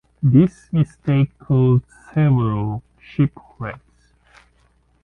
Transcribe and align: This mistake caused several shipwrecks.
This 0.23 0.73
mistake 0.73 1.29
caused 1.37 1.83
several 2.11 2.81
shipwrecks. 2.99 4.13